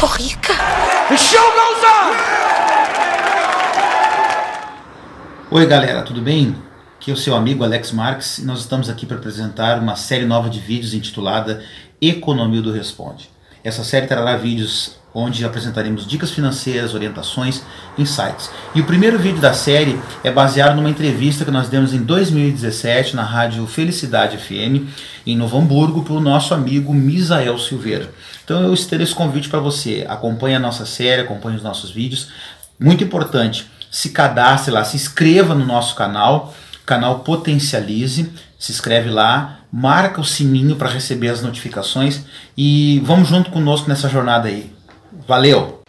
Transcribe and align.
tô 0.00 0.06
rica. 0.06 0.54
The 1.10 1.16
show 1.18 1.38
goes 1.52 1.84
on! 1.84 2.16
Oi, 5.50 5.66
galera, 5.66 6.00
tudo 6.02 6.22
bem? 6.22 6.56
Aqui 6.96 7.10
é 7.10 7.14
o 7.14 7.16
seu 7.18 7.34
amigo 7.36 7.62
Alex 7.62 7.92
Marques 7.92 8.38
e 8.38 8.46
nós 8.46 8.60
estamos 8.60 8.88
aqui 8.88 9.04
para 9.04 9.18
apresentar 9.18 9.78
uma 9.78 9.96
série 9.96 10.24
nova 10.24 10.48
de 10.48 10.58
vídeos 10.58 10.94
intitulada 10.94 11.62
Economia 12.00 12.62
do 12.62 12.72
Responde. 12.72 13.28
Essa 13.62 13.84
série 13.84 14.06
trará 14.06 14.36
vídeos 14.36 14.98
onde 15.12 15.44
apresentaremos 15.44 16.06
dicas 16.06 16.30
financeiras, 16.30 16.94
orientações, 16.94 17.62
insights. 17.98 18.50
E 18.74 18.80
o 18.80 18.86
primeiro 18.86 19.18
vídeo 19.18 19.40
da 19.40 19.52
série 19.52 20.00
é 20.22 20.30
baseado 20.30 20.76
numa 20.76 20.88
entrevista 20.88 21.44
que 21.44 21.50
nós 21.50 21.68
demos 21.68 21.92
em 21.92 22.02
2017 22.02 23.16
na 23.16 23.24
rádio 23.24 23.66
Felicidade 23.66 24.38
FM, 24.38 24.88
em 25.26 25.36
Novo 25.36 25.58
Hamburgo, 25.58 26.02
para 26.02 26.14
o 26.14 26.20
nosso 26.20 26.54
amigo 26.54 26.94
Misael 26.94 27.58
Silveira. 27.58 28.10
Então 28.44 28.62
eu 28.62 28.72
estendo 28.72 29.02
esse 29.02 29.14
convite 29.14 29.48
para 29.48 29.60
você. 29.60 30.06
Acompanhe 30.08 30.56
a 30.56 30.60
nossa 30.60 30.86
série, 30.86 31.22
acompanhe 31.22 31.56
os 31.56 31.62
nossos 31.62 31.90
vídeos. 31.90 32.28
Muito 32.78 33.04
importante, 33.04 33.68
se 33.90 34.10
cadastre 34.10 34.72
lá, 34.72 34.84
se 34.84 34.96
inscreva 34.96 35.54
no 35.54 35.66
nosso 35.66 35.94
canal, 35.96 36.54
canal 36.86 37.20
Potencialize, 37.20 38.30
se 38.60 38.72
inscreve 38.72 39.08
lá, 39.08 39.60
marca 39.72 40.20
o 40.20 40.24
sininho 40.24 40.76
para 40.76 40.90
receber 40.90 41.28
as 41.28 41.40
notificações 41.40 42.20
e 42.54 43.00
vamos 43.06 43.26
junto 43.26 43.50
conosco 43.50 43.88
nessa 43.88 44.06
jornada 44.06 44.48
aí. 44.48 44.70
Valeu! 45.26 45.80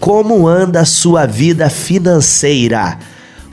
Como 0.00 0.48
anda 0.48 0.80
a 0.80 0.84
sua 0.86 1.26
vida 1.26 1.68
financeira? 1.68 2.98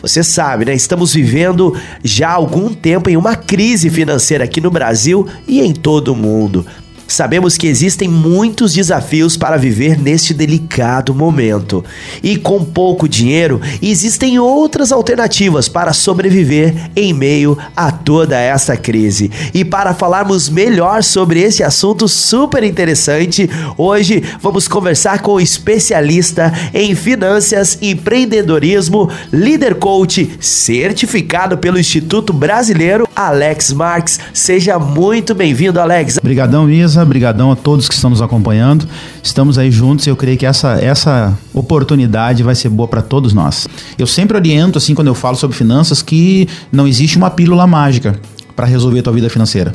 Você 0.01 0.23
sabe, 0.23 0.65
né? 0.65 0.73
Estamos 0.73 1.13
vivendo 1.13 1.77
já 2.03 2.29
há 2.29 2.33
algum 2.33 2.73
tempo 2.73 3.09
em 3.09 3.17
uma 3.17 3.35
crise 3.35 3.89
financeira 3.89 4.45
aqui 4.45 4.61
no 4.61 4.71
Brasil 4.71 5.27
e 5.45 5.61
em 5.61 5.73
todo 5.73 6.13
o 6.13 6.15
mundo. 6.15 6.65
Sabemos 7.11 7.57
que 7.57 7.67
existem 7.67 8.07
muitos 8.07 8.73
desafios 8.73 9.35
para 9.35 9.57
viver 9.57 9.99
neste 9.99 10.33
delicado 10.33 11.13
momento. 11.13 11.83
E 12.23 12.37
com 12.37 12.63
pouco 12.63 13.07
dinheiro, 13.07 13.59
existem 13.81 14.39
outras 14.39 14.93
alternativas 14.93 15.67
para 15.67 15.91
sobreviver 15.91 16.73
em 16.95 17.13
meio 17.13 17.57
a 17.75 17.91
toda 17.91 18.39
essa 18.39 18.77
crise. 18.77 19.29
E 19.53 19.65
para 19.65 19.93
falarmos 19.93 20.47
melhor 20.47 21.03
sobre 21.03 21.41
esse 21.41 21.61
assunto 21.63 22.07
super 22.07 22.63
interessante, 22.63 23.49
hoje 23.77 24.23
vamos 24.41 24.69
conversar 24.69 25.19
com 25.19 25.33
o 25.33 25.41
especialista 25.41 26.53
em 26.73 26.95
finanças 26.95 27.77
e 27.81 27.91
empreendedorismo, 27.91 29.09
líder 29.33 29.75
coach, 29.75 30.37
certificado 30.39 31.57
pelo 31.57 31.77
Instituto 31.77 32.31
Brasileiro, 32.31 33.05
Alex 33.13 33.73
Marques. 33.73 34.17
Seja 34.33 34.79
muito 34.79 35.35
bem-vindo, 35.35 35.77
Alex. 35.77 36.17
Obrigadão, 36.17 36.69
Isa 36.69 37.00
brigadão 37.05 37.51
a 37.51 37.55
todos 37.55 37.87
que 37.87 37.93
estão 37.93 38.09
nos 38.09 38.21
acompanhando. 38.21 38.87
Estamos 39.23 39.57
aí 39.57 39.71
juntos 39.71 40.07
e 40.07 40.09
eu 40.09 40.15
creio 40.15 40.37
que 40.37 40.45
essa, 40.45 40.79
essa 40.81 41.37
oportunidade 41.53 42.43
vai 42.43 42.55
ser 42.55 42.69
boa 42.69 42.87
para 42.87 43.01
todos 43.01 43.33
nós. 43.33 43.67
Eu 43.97 44.07
sempre 44.07 44.37
oriento, 44.37 44.77
assim, 44.77 44.93
quando 44.93 45.07
eu 45.07 45.15
falo 45.15 45.35
sobre 45.35 45.55
finanças, 45.55 46.01
que 46.01 46.47
não 46.71 46.87
existe 46.87 47.17
uma 47.17 47.29
pílula 47.29 47.67
mágica 47.67 48.19
para 48.55 48.65
resolver 48.65 48.99
a 48.99 49.03
tua 49.03 49.13
vida 49.13 49.29
financeira. 49.29 49.73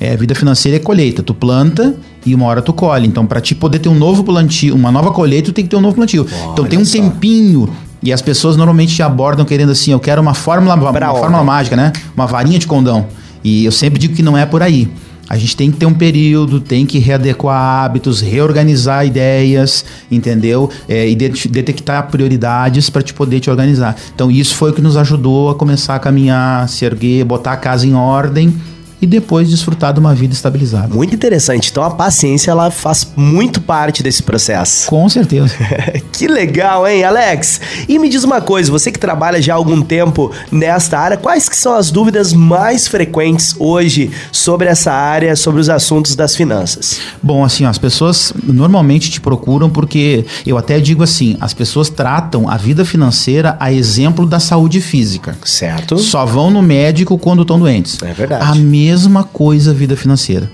É, 0.00 0.16
vida 0.16 0.34
financeira 0.34 0.76
é 0.76 0.80
colheita. 0.80 1.22
Tu 1.22 1.34
planta 1.34 1.94
e 2.24 2.34
uma 2.34 2.46
hora 2.46 2.62
tu 2.62 2.72
colhe. 2.72 3.06
Então, 3.06 3.26
para 3.26 3.40
te 3.40 3.54
poder 3.54 3.78
ter 3.80 3.90
um 3.90 3.94
novo 3.94 4.24
plantio, 4.24 4.74
uma 4.74 4.90
nova 4.90 5.10
colheita, 5.10 5.50
tu 5.50 5.52
tem 5.52 5.64
que 5.64 5.70
ter 5.70 5.76
um 5.76 5.80
novo 5.80 5.94
plantio. 5.94 6.26
então, 6.52 6.64
tem 6.64 6.78
um 6.78 6.84
só. 6.84 6.92
tempinho 6.92 7.68
e 8.02 8.12
as 8.12 8.22
pessoas 8.22 8.56
normalmente 8.56 8.94
te 8.94 9.02
abordam 9.02 9.44
querendo 9.44 9.72
assim, 9.72 9.92
eu 9.92 10.00
quero 10.00 10.22
uma 10.22 10.32
fórmula, 10.32 10.74
uma, 10.74 10.90
uma 10.90 11.12
fórmula 11.12 11.44
mágica, 11.44 11.76
né? 11.76 11.92
Uma 12.16 12.26
varinha 12.26 12.58
de 12.58 12.66
condão. 12.66 13.06
E 13.44 13.64
eu 13.64 13.72
sempre 13.72 13.98
digo 13.98 14.14
que 14.14 14.22
não 14.22 14.36
é 14.36 14.46
por 14.46 14.62
aí. 14.62 14.90
A 15.30 15.36
gente 15.36 15.56
tem 15.56 15.70
que 15.70 15.76
ter 15.76 15.86
um 15.86 15.94
período, 15.94 16.60
tem 16.60 16.84
que 16.84 16.98
readequar 16.98 17.84
hábitos, 17.84 18.20
reorganizar 18.20 19.06
ideias, 19.06 19.84
entendeu? 20.10 20.68
É, 20.88 21.08
e 21.08 21.14
detectar 21.14 22.10
prioridades 22.10 22.90
para 22.90 23.00
te 23.00 23.14
poder 23.14 23.38
te 23.38 23.48
organizar. 23.48 23.94
Então 24.12 24.28
isso 24.28 24.56
foi 24.56 24.72
o 24.72 24.74
que 24.74 24.82
nos 24.82 24.96
ajudou 24.96 25.48
a 25.48 25.54
começar 25.54 25.94
a 25.94 26.00
caminhar, 26.00 26.68
se 26.68 26.84
erguer, 26.84 27.24
botar 27.24 27.52
a 27.52 27.56
casa 27.56 27.86
em 27.86 27.94
ordem 27.94 28.52
e 29.00 29.06
depois 29.06 29.48
desfrutar 29.48 29.92
de 29.92 30.00
uma 30.00 30.14
vida 30.14 30.34
estabilizada. 30.34 30.94
Muito 30.94 31.14
interessante. 31.14 31.70
Então 31.70 31.82
a 31.82 31.90
paciência 31.90 32.50
ela 32.50 32.70
faz 32.70 33.08
muito 33.16 33.60
parte 33.60 34.02
desse 34.02 34.22
processo. 34.22 34.86
Com 34.88 35.08
certeza. 35.08 35.54
que 36.12 36.28
legal, 36.28 36.86
hein, 36.86 37.04
Alex? 37.04 37.60
E 37.88 37.98
me 37.98 38.08
diz 38.08 38.24
uma 38.24 38.40
coisa, 38.40 38.70
você 38.70 38.92
que 38.92 38.98
trabalha 38.98 39.40
já 39.40 39.54
há 39.54 39.56
algum 39.56 39.80
tempo 39.82 40.30
nesta 40.50 40.98
área, 40.98 41.16
quais 41.16 41.48
que 41.48 41.56
são 41.56 41.74
as 41.74 41.90
dúvidas 41.90 42.32
mais 42.32 42.86
frequentes 42.86 43.54
hoje 43.58 44.10
sobre 44.30 44.68
essa 44.68 44.92
área, 44.92 45.34
sobre 45.34 45.60
os 45.60 45.70
assuntos 45.70 46.14
das 46.14 46.36
finanças? 46.36 47.00
Bom, 47.22 47.44
assim, 47.44 47.64
as 47.64 47.78
pessoas 47.78 48.32
normalmente 48.42 49.10
te 49.10 49.20
procuram 49.20 49.70
porque 49.70 50.24
eu 50.46 50.58
até 50.58 50.78
digo 50.78 51.02
assim, 51.02 51.36
as 51.40 51.54
pessoas 51.54 51.88
tratam 51.88 52.48
a 52.48 52.56
vida 52.56 52.84
financeira 52.84 53.56
a 53.58 53.72
exemplo 53.72 54.26
da 54.26 54.38
saúde 54.38 54.80
física. 54.80 55.36
Certo. 55.44 55.98
Só 55.98 56.26
vão 56.26 56.50
no 56.50 56.62
médico 56.62 57.16
quando 57.16 57.42
estão 57.42 57.58
doentes. 57.58 57.98
É 58.02 58.12
verdade. 58.12 58.44
A 58.44 58.54
mesma 58.54 58.89
mesma 58.90 59.22
coisa 59.22 59.70
a 59.70 59.74
vida 59.74 59.96
financeira. 59.96 60.50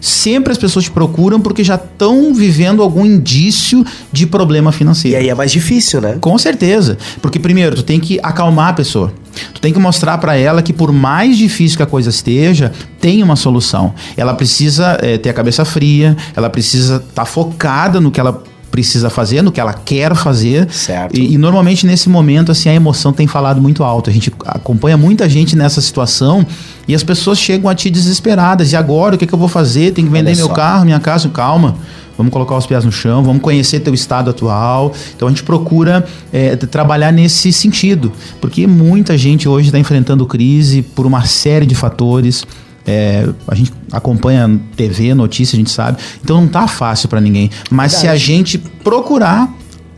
Sempre 0.00 0.52
as 0.52 0.58
pessoas 0.58 0.86
te 0.86 0.90
procuram 0.90 1.40
porque 1.40 1.64
já 1.64 1.76
estão 1.76 2.34
vivendo 2.34 2.82
algum 2.82 3.06
indício 3.06 3.84
de 4.12 4.26
problema 4.26 4.70
financeiro. 4.70 5.16
E 5.16 5.20
aí 5.20 5.28
é 5.30 5.34
mais 5.34 5.50
difícil, 5.50 6.00
né? 6.00 6.18
Com 6.20 6.36
certeza. 6.38 6.98
Porque, 7.22 7.38
primeiro, 7.38 7.76
tu 7.76 7.82
tem 7.82 7.98
que 7.98 8.18
acalmar 8.22 8.68
a 8.68 8.72
pessoa. 8.74 9.12
Tu 9.54 9.60
tem 9.60 9.72
que 9.72 9.78
mostrar 9.78 10.18
para 10.18 10.36
ela 10.36 10.62
que, 10.62 10.72
por 10.74 10.92
mais 10.92 11.38
difícil 11.38 11.76
que 11.78 11.82
a 11.82 11.86
coisa 11.86 12.10
esteja, 12.10 12.70
tem 13.00 13.22
uma 13.22 13.36
solução. 13.36 13.94
Ela 14.14 14.34
precisa 14.34 14.98
é, 15.00 15.16
ter 15.16 15.30
a 15.30 15.34
cabeça 15.34 15.64
fria, 15.64 16.16
ela 16.36 16.50
precisa 16.50 16.96
estar 16.96 17.08
tá 17.14 17.24
focada 17.24 17.98
no 17.98 18.10
que 18.10 18.20
ela 18.20 18.42
precisa 18.74 19.08
fazer, 19.08 19.40
no 19.40 19.52
que 19.52 19.60
ela 19.60 19.72
quer 19.72 20.16
fazer. 20.16 20.68
Certo. 20.68 21.16
E, 21.16 21.34
e, 21.34 21.38
normalmente 21.38 21.86
nesse 21.86 22.08
momento, 22.08 22.50
assim, 22.50 22.68
a 22.68 22.74
emoção 22.74 23.12
tem 23.12 23.24
falado 23.24 23.62
muito 23.62 23.84
alto. 23.84 24.10
A 24.10 24.12
gente 24.12 24.32
acompanha 24.44 24.96
muita 24.96 25.28
gente 25.28 25.54
nessa 25.54 25.80
situação 25.80 26.44
e 26.88 26.92
as 26.92 27.04
pessoas 27.04 27.38
chegam 27.38 27.70
a 27.70 27.74
ti 27.74 27.88
desesperadas. 27.88 28.72
E 28.72 28.76
agora, 28.76 29.14
o 29.14 29.18
que, 29.18 29.28
que 29.28 29.32
eu 29.32 29.38
vou 29.38 29.46
fazer? 29.46 29.92
Tem 29.92 30.04
que 30.04 30.10
vender 30.10 30.34
meu 30.34 30.48
carro, 30.48 30.84
minha 30.84 30.98
casa? 30.98 31.28
Calma. 31.28 31.76
Vamos 32.18 32.32
colocar 32.32 32.56
os 32.56 32.66
pés 32.66 32.84
no 32.84 32.90
chão, 32.90 33.22
vamos 33.22 33.42
conhecer 33.42 33.78
teu 33.78 33.94
estado 33.94 34.28
atual. 34.28 34.92
Então 35.14 35.28
a 35.28 35.30
gente 35.30 35.44
procura 35.44 36.04
é, 36.32 36.56
trabalhar 36.56 37.12
nesse 37.12 37.52
sentido, 37.52 38.12
porque 38.40 38.66
muita 38.66 39.16
gente 39.16 39.48
hoje 39.48 39.68
está 39.68 39.78
enfrentando 39.78 40.26
crise 40.26 40.82
por 40.82 41.06
uma 41.06 41.24
série 41.24 41.64
de 41.64 41.76
fatores. 41.76 42.44
É, 42.86 43.26
a 43.48 43.54
gente 43.54 43.72
acompanha 43.90 44.60
TV, 44.76 45.14
notícia, 45.14 45.56
a 45.56 45.58
gente 45.58 45.70
sabe. 45.70 45.98
Então 46.22 46.40
não 46.40 46.48
tá 46.48 46.66
fácil 46.66 47.08
para 47.08 47.20
ninguém. 47.20 47.50
Mas 47.70 47.92
Verdade. 47.92 48.00
se 48.00 48.08
a 48.08 48.16
gente 48.16 48.58
procurar, 48.58 49.52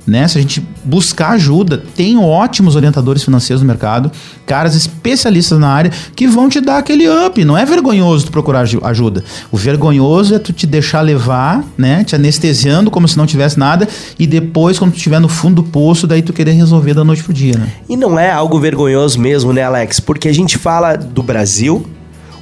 né, 0.07 0.29
se 0.29 0.39
a 0.39 0.41
gente 0.41 0.65
buscar 0.85 1.31
ajuda, 1.31 1.83
tem 1.97 2.17
ótimos 2.17 2.77
orientadores 2.77 3.25
financeiros 3.25 3.61
no 3.61 3.67
mercado, 3.67 4.13
caras 4.47 4.77
especialistas 4.77 5.59
na 5.59 5.69
área 5.69 5.91
que 6.15 6.29
vão 6.29 6.49
te 6.49 6.61
dar 6.61 6.79
aquele 6.79 7.09
up. 7.09 7.45
Não 7.45 7.59
é 7.59 7.65
vergonhoso 7.65 8.27
tu 8.27 8.31
procurar 8.31 8.61
ajuda. 8.61 9.25
O 9.51 9.57
vergonhoso 9.57 10.37
é 10.37 10.39
tu 10.39 10.53
te 10.53 10.65
deixar 10.65 11.01
levar, 11.01 11.65
né, 11.77 12.05
te 12.05 12.15
anestesiando 12.15 12.89
como 12.89 13.09
se 13.09 13.19
não 13.19 13.27
tivesse 13.27 13.59
nada 13.59 13.89
e 14.17 14.29
depois 14.29 14.79
quando 14.79 14.93
tu 14.93 14.97
estiver 14.97 15.19
no 15.19 15.29
fundo 15.29 15.57
do 15.57 15.65
poço, 15.65 16.07
daí 16.07 16.23
tu 16.23 16.33
querer 16.33 16.53
resolver 16.53 16.95
da 16.95 17.03
noite 17.03 17.25
pro 17.25 17.33
dia, 17.33 17.59
né? 17.59 17.69
E 17.89 17.97
não 17.97 18.17
é 18.17 18.31
algo 18.31 18.61
vergonhoso 18.61 19.19
mesmo, 19.19 19.53
né, 19.53 19.63
Alex? 19.63 19.99
Porque 19.99 20.29
a 20.29 20.35
gente 20.35 20.57
fala 20.57 20.95
do 20.95 21.23
Brasil, 21.23 21.85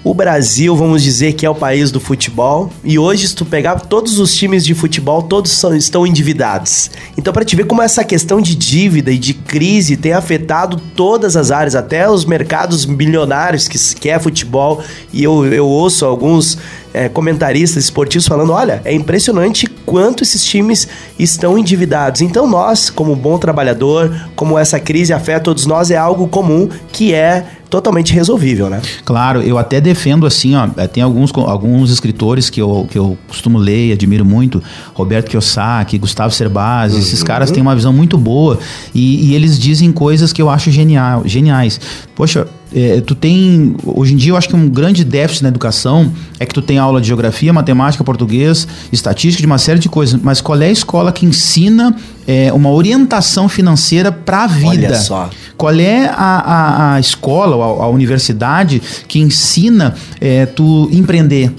o 0.04 0.12
Brasil, 0.12 0.76
vamos 0.76 1.02
dizer 1.02 1.32
que 1.32 1.46
é 1.46 1.50
o 1.50 1.54
país 1.54 1.90
do 1.90 1.98
futebol, 1.98 2.70
e 2.84 2.98
hoje 2.98 3.26
se 3.26 3.34
tu 3.34 3.46
pegar 3.46 3.80
todos 3.80 4.18
os 4.18 4.34
times 4.34 4.62
de 4.62 4.74
futebol, 4.74 5.22
todos 5.22 5.50
são, 5.50 5.74
estão 5.74 6.06
endividados. 6.06 6.90
Então 7.16 7.32
para 7.32 7.44
te 7.44 7.56
ver 7.56 7.66
como 7.66 7.80
essa 7.80 8.04
questão 8.04 8.38
de 8.38 8.54
dívida 8.54 9.10
e 9.10 9.16
de 9.16 9.32
crise 9.32 9.96
tem 9.96 10.12
afetado 10.12 10.76
todas 10.94 11.36
as 11.36 11.50
áreas, 11.50 11.74
até 11.74 12.08
os 12.08 12.26
mercados 12.26 12.84
bilionários 12.84 13.66
que, 13.66 13.78
que 13.94 14.10
é 14.10 14.18
futebol, 14.18 14.84
e 15.10 15.24
eu, 15.24 15.46
eu 15.46 15.66
ouço 15.66 16.04
alguns 16.04 16.58
é, 16.94 17.08
comentaristas 17.08 17.84
esportivos 17.84 18.28
falando: 18.28 18.52
olha, 18.52 18.80
é 18.84 18.94
impressionante 18.94 19.66
quanto 19.66 20.22
esses 20.22 20.44
times 20.44 20.86
estão 21.18 21.58
endividados. 21.58 22.20
Então, 22.20 22.46
nós, 22.46 22.88
como 22.88 23.16
bom 23.16 23.36
trabalhador, 23.36 24.14
como 24.36 24.56
essa 24.56 24.78
crise 24.78 25.12
afeta 25.12 25.40
todos 25.40 25.66
nós, 25.66 25.90
é 25.90 25.96
algo 25.96 26.28
comum 26.28 26.68
que 26.92 27.12
é 27.12 27.44
totalmente 27.74 28.12
resolvível, 28.12 28.70
né? 28.70 28.80
Claro, 29.04 29.42
eu 29.42 29.58
até 29.58 29.80
defendo 29.80 30.26
assim, 30.26 30.54
ó, 30.54 30.68
é, 30.76 30.86
tem 30.86 31.02
alguns, 31.02 31.32
alguns 31.34 31.90
escritores 31.90 32.48
que 32.48 32.62
eu, 32.62 32.86
que 32.88 32.96
eu 32.96 33.18
costumo 33.26 33.58
ler 33.58 33.88
e 33.88 33.92
admiro 33.92 34.24
muito, 34.24 34.62
Roberto 34.94 35.28
Kiyosaki, 35.28 35.98
Gustavo 35.98 36.32
Cerbasi, 36.32 36.94
uhum. 36.94 37.00
esses 37.00 37.20
caras 37.24 37.50
têm 37.50 37.60
uma 37.60 37.74
visão 37.74 37.92
muito 37.92 38.16
boa 38.16 38.60
e, 38.94 39.30
e, 39.30 39.34
eles 39.34 39.58
dizem 39.58 39.90
coisas 39.90 40.32
que 40.32 40.40
eu 40.40 40.48
acho 40.48 40.70
genial, 40.70 41.22
geniais. 41.26 41.80
Poxa, 42.14 42.46
é, 42.72 43.00
tu 43.00 43.14
tem. 43.14 43.74
Hoje 43.84 44.14
em 44.14 44.16
dia 44.16 44.30
eu 44.30 44.36
acho 44.36 44.48
que 44.48 44.54
um 44.54 44.68
grande 44.68 45.04
déficit 45.04 45.42
na 45.42 45.48
educação 45.48 46.12
é 46.38 46.46
que 46.46 46.54
tu 46.54 46.62
tem 46.62 46.78
aula 46.78 47.00
de 47.00 47.08
geografia, 47.08 47.52
matemática, 47.52 48.04
português, 48.04 48.68
estatística, 48.92 49.40
de 49.40 49.46
uma 49.46 49.58
série 49.58 49.80
de 49.80 49.88
coisas. 49.88 50.20
Mas 50.22 50.40
qual 50.40 50.60
é 50.62 50.66
a 50.66 50.70
escola 50.70 51.10
que 51.10 51.26
ensina 51.26 51.94
é, 52.26 52.52
uma 52.52 52.70
orientação 52.70 53.48
financeira 53.48 54.12
para 54.12 54.44
a 54.44 54.46
vida? 54.46 54.68
Olha 54.68 54.94
só. 54.94 55.28
Qual 55.56 55.74
é 55.74 56.06
a, 56.06 56.14
a, 56.14 56.94
a 56.94 57.00
escola, 57.00 57.56
a, 57.56 57.84
a, 57.84 57.88
universidade 57.88 58.80
que 59.08 59.18
ensina 59.18 59.94
é, 60.20 60.46
tu 60.46 60.88
empreender? 60.92 61.52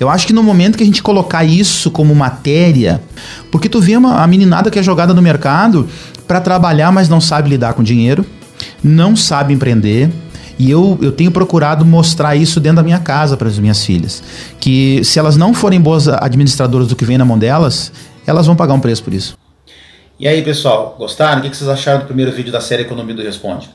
Eu 0.00 0.08
acho 0.08 0.26
que 0.26 0.32
no 0.32 0.42
momento 0.42 0.78
que 0.78 0.82
a 0.82 0.86
gente 0.86 1.02
colocar 1.02 1.44
isso 1.44 1.90
como 1.90 2.14
matéria, 2.14 3.02
porque 3.50 3.68
tu 3.68 3.80
vê 3.80 3.96
uma, 3.96 4.22
a 4.22 4.26
meninada 4.26 4.70
que 4.70 4.78
é 4.78 4.82
jogada 4.82 5.12
no 5.12 5.20
mercado 5.20 5.86
para 6.26 6.40
trabalhar, 6.40 6.92
mas 6.92 7.08
não 7.08 7.20
sabe 7.20 7.50
lidar 7.50 7.74
com 7.74 7.82
dinheiro, 7.82 8.24
não 8.82 9.16
sabe 9.16 9.52
empreender, 9.52 10.10
e 10.58 10.70
eu, 10.70 10.98
eu 11.00 11.12
tenho 11.12 11.30
procurado 11.30 11.84
mostrar 11.84 12.34
isso 12.34 12.58
dentro 12.58 12.76
da 12.76 12.82
minha 12.82 12.98
casa 12.98 13.36
para 13.36 13.46
as 13.46 13.58
minhas 13.58 13.84
filhas. 13.84 14.22
Que 14.58 15.02
se 15.04 15.18
elas 15.18 15.36
não 15.36 15.54
forem 15.54 15.80
boas 15.80 16.08
administradoras 16.08 16.88
do 16.88 16.96
que 16.96 17.04
vem 17.04 17.16
na 17.16 17.24
mão 17.24 17.38
delas, 17.38 17.92
elas 18.26 18.46
vão 18.46 18.56
pagar 18.56 18.74
um 18.74 18.80
preço 18.80 19.04
por 19.04 19.14
isso. 19.14 19.38
E 20.20 20.26
aí, 20.26 20.42
pessoal, 20.42 20.96
gostaram? 20.98 21.38
O 21.38 21.48
que 21.48 21.56
vocês 21.56 21.70
acharam 21.70 22.00
do 22.00 22.06
primeiro 22.06 22.32
vídeo 22.32 22.50
da 22.50 22.60
série 22.60 22.82
Economildo 22.82 23.22
Responde? 23.22 23.70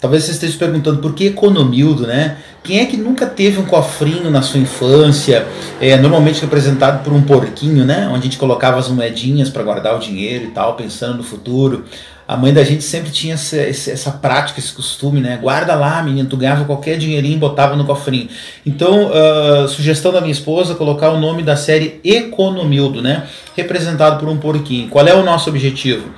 Talvez 0.00 0.24
vocês 0.24 0.34
estejam 0.34 0.58
perguntando 0.58 0.98
por 0.98 1.14
que 1.14 1.26
Economildo, 1.26 2.04
né? 2.04 2.36
Quem 2.64 2.80
é 2.80 2.86
que 2.86 2.96
nunca 2.96 3.26
teve 3.26 3.60
um 3.60 3.64
cofrinho 3.64 4.28
na 4.28 4.42
sua 4.42 4.58
infância, 4.58 5.46
é, 5.80 5.96
normalmente 5.96 6.40
representado 6.40 7.04
por 7.04 7.12
um 7.12 7.22
porquinho, 7.22 7.84
né? 7.84 8.08
Onde 8.08 8.18
a 8.18 8.22
gente 8.22 8.38
colocava 8.38 8.76
as 8.76 8.88
moedinhas 8.88 9.50
para 9.50 9.62
guardar 9.62 9.94
o 9.94 10.00
dinheiro 10.00 10.46
e 10.46 10.48
tal, 10.48 10.74
pensando 10.74 11.18
no 11.18 11.22
futuro 11.22 11.84
a 12.26 12.36
mãe 12.36 12.52
da 12.52 12.64
gente 12.64 12.82
sempre 12.82 13.10
tinha 13.10 13.34
essa, 13.34 13.56
essa, 13.56 14.10
prática, 14.10 14.58
esse 14.58 14.72
costume, 14.72 15.20
né? 15.20 15.38
Guarda 15.40 15.74
lá, 15.74 16.02
menino, 16.02 16.28
tu 16.28 16.36
ganhava 16.36 16.64
qualquer 16.64 16.96
dinheirinho 16.96 17.36
e 17.36 17.38
botava 17.38 17.76
no 17.76 17.84
cofrinho. 17.84 18.28
Então, 18.64 19.10
uh, 19.10 19.68
sugestão 19.68 20.10
da 20.10 20.20
minha 20.20 20.32
esposa, 20.32 20.74
colocar 20.74 21.10
o 21.10 21.20
nome 21.20 21.42
da 21.42 21.54
série 21.54 22.00
Economildo, 22.02 23.02
né? 23.02 23.24
Representado 23.54 24.18
por 24.18 24.28
um 24.28 24.38
porquinho. 24.38 24.88
Qual 24.88 25.06
é 25.06 25.14
o 25.14 25.22
nosso 25.22 25.50
objetivo? 25.50 26.08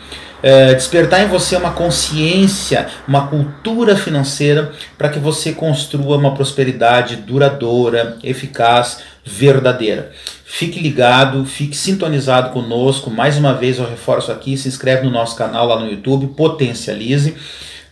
É, 0.42 0.74
despertar 0.74 1.22
em 1.22 1.28
você 1.28 1.56
uma 1.56 1.72
consciência, 1.72 2.86
uma 3.08 3.26
cultura 3.26 3.96
financeira 3.96 4.70
para 4.96 5.08
que 5.08 5.18
você 5.18 5.52
construa 5.52 6.16
uma 6.16 6.34
prosperidade 6.34 7.16
duradoura, 7.16 8.18
eficaz, 8.22 8.98
verdadeira. 9.26 10.12
Fique 10.44 10.78
ligado, 10.78 11.44
fique 11.44 11.76
sintonizado 11.76 12.50
conosco. 12.50 13.10
Mais 13.10 13.36
uma 13.36 13.52
vez 13.52 13.78
eu 13.78 13.84
reforço 13.84 14.30
aqui, 14.30 14.56
se 14.56 14.68
inscreve 14.68 15.04
no 15.04 15.10
nosso 15.10 15.34
canal 15.34 15.66
lá 15.66 15.80
no 15.80 15.90
YouTube, 15.90 16.28
potencialize. 16.28 17.34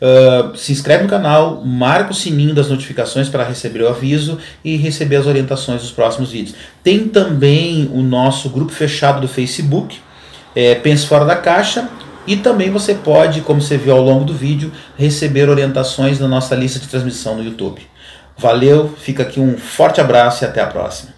Uh, 0.01 0.57
se 0.57 0.71
inscreve 0.71 1.05
no 1.05 1.09
canal, 1.09 1.63
marca 1.65 2.13
o 2.13 2.15
sininho 2.15 2.55
das 2.55 2.69
notificações 2.69 3.29
para 3.29 3.43
receber 3.43 3.83
o 3.83 3.89
aviso 3.89 4.39
e 4.65 4.77
receber 4.77 5.17
as 5.17 5.27
orientações 5.27 5.83
dos 5.83 5.91
próximos 5.91 6.31
vídeos. 6.31 6.55
Tem 6.83 7.09
também 7.09 7.91
o 7.93 8.03
nosso 8.03 8.49
grupo 8.51 8.71
fechado 8.71 9.21
do 9.21 9.29
Facebook, 9.29 9.99
é, 10.55 10.75
Pense 10.75 11.07
Fora 11.07 11.25
da 11.25 11.37
Caixa, 11.37 11.89
e 12.27 12.37
também 12.37 12.71
você 12.71 12.95
pode, 12.95 13.41
como 13.41 13.61
você 13.61 13.77
viu 13.77 13.95
ao 13.95 14.03
longo 14.03 14.25
do 14.25 14.35
vídeo, 14.35 14.73
receber 14.97 15.49
orientações 15.49 16.19
na 16.19 16.29
nossa 16.29 16.55
lista 16.55 16.79
de 16.79 16.89
transmissão 16.89 17.37
no 17.37 17.45
YouTube. 17.45 17.83
Valeu, 18.37 18.95
fica 18.99 19.23
aqui 19.23 19.41
um 19.41 19.57
forte 19.57 20.01
abraço 20.01 20.45
e 20.45 20.47
até 20.47 20.61
a 20.61 20.67
próxima. 20.67 21.13